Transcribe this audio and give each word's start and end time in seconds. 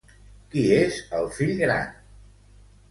Qui 0.55 0.63
és 0.79 0.97
el 1.21 1.31
fill 1.39 1.55
gran? 1.63 1.95